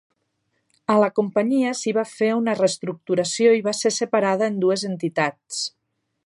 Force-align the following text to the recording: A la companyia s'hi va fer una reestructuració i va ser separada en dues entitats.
A 0.93 0.95
la 1.01 1.09
companyia 1.19 1.73
s'hi 1.81 1.93
va 1.97 2.05
fer 2.13 2.29
una 2.37 2.55
reestructuració 2.61 3.53
i 3.59 3.63
va 3.69 3.75
ser 3.83 3.93
separada 3.99 4.49
en 4.53 4.59
dues 4.65 4.87
entitats. 4.91 5.63